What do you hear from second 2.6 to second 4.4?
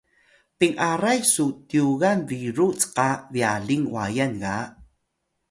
cqa byaling wayan